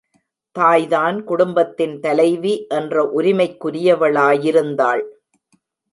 [0.55, 5.03] தாய்தான் குடும்பத்தின் தலைவி என்ற உரிமைக்குரியவளாயிருந்தாள்.